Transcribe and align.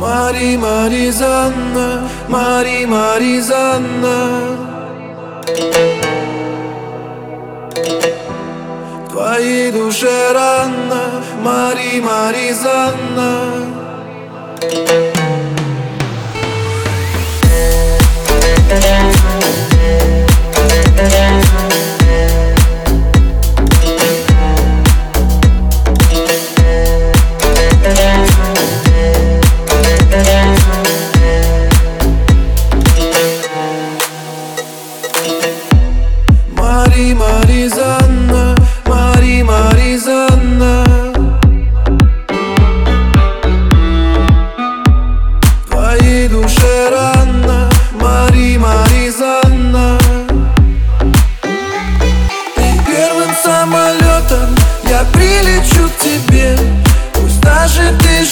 Мари, 0.00 0.56
Маризанна, 0.56 2.08
Мари, 2.26 2.86
Маризанна 2.86 4.18
Твоей 9.10 9.70
душе 9.70 10.32
рано, 10.32 11.02
Мари, 11.44 12.00
Мари, 12.00 12.54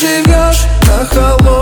живешь 0.01 0.66
на 0.87 1.05
холодной 1.07 1.57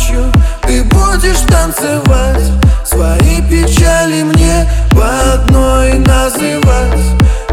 ночью. 0.00 0.32
Ты 0.62 0.82
будешь 0.84 1.40
танцевать 1.50 2.42
Свои 2.84 3.40
печали 3.48 4.22
мне 4.22 4.68
по 4.90 5.34
одной 5.34 5.94
называть. 5.98 7.00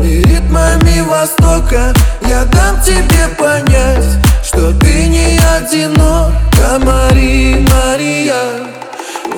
И 0.01 0.21
ритмами 0.23 1.01
Востока 1.01 1.93
я 2.27 2.45
дам 2.45 2.79
тебе 2.81 3.27
понять 3.37 4.05
Что 4.43 4.71
ты 4.79 5.07
не 5.07 5.39
одинока, 5.57 6.79
Мари, 6.79 7.65
Мария. 7.69 8.67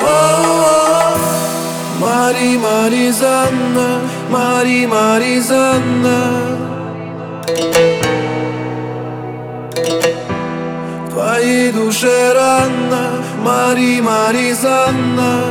О-о-о. 0.02 1.18
Мари, 2.00 2.58
Маризанна, 2.58 4.00
Мари, 4.30 4.86
Маризанна 4.86 6.50
твоей 11.20 11.72
душе 11.73 12.34
рано, 12.34 13.22
Мари, 13.44 14.00
Мари, 14.00 14.53
Занна. 14.53 15.44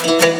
thank 0.00 0.37